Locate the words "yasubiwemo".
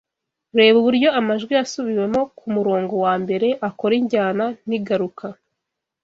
1.59-2.21